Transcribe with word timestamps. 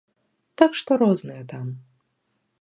Так 0.61 0.71
што 0.79 0.97
розныя 1.03 1.43
там. 1.53 1.69